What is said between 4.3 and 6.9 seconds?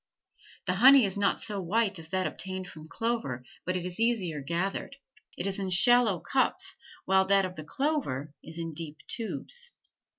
gathered; it is in shallow cups